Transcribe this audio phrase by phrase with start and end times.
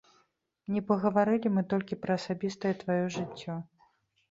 [0.75, 3.61] Не пагаварылі мы толькі пра асабістае тваё жыццё.